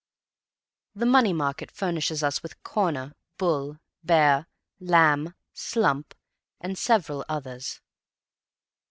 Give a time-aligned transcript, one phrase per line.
[0.95, 4.47] The money market furnishes us with "corner," "bull," "bear,"
[4.79, 6.15] "lamb," "slump,"
[6.59, 7.81] and several others.